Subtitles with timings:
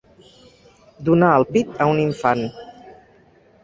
[1.11, 2.47] Donar el pit a un infant.